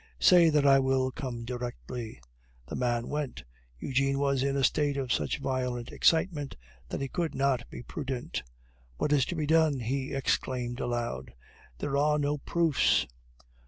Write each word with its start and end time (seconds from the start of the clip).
"Say 0.19 0.49
that 0.49 0.65
I 0.65 0.79
will 0.79 1.11
come 1.11 1.45
directly." 1.45 2.19
The 2.65 2.75
man 2.75 3.07
went. 3.07 3.43
Eugene 3.77 4.17
was 4.17 4.41
in 4.41 4.57
a 4.57 4.63
state 4.63 4.97
of 4.97 5.13
such 5.13 5.37
violent 5.37 5.91
excitement 5.91 6.55
that 6.89 7.01
he 7.01 7.07
could 7.07 7.35
not 7.35 7.69
be 7.69 7.83
prudent. 7.83 8.41
"What 8.97 9.13
is 9.13 9.25
to 9.25 9.35
be 9.35 9.45
done?" 9.45 9.79
he 9.81 10.11
exclaimed 10.15 10.79
aloud. 10.79 11.35
"There 11.77 11.97
are 11.97 12.17
no 12.17 12.39
proofs!" 12.39 13.05